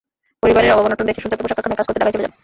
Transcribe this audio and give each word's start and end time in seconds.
পরিবারের 0.41 0.73
অভাব-অনটন 0.73 1.07
দেখে 1.09 1.21
সুজাতা 1.23 1.41
পোশাক 1.43 1.55
কারখানায় 1.57 1.77
কাজ 1.79 1.85
করতে 1.87 1.99
ঢাকায় 2.01 2.13
চলে 2.15 2.23
যান। 2.25 2.33